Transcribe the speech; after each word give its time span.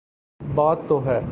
بات 0.55 0.77
تو 0.87 1.05
ہے۔ 1.05 1.21